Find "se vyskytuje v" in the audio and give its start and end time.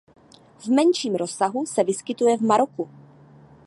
1.65-2.41